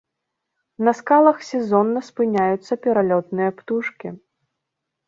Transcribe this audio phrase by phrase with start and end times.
[0.87, 4.07] На скалах сезонна спыняюцца пералётныя птушкі.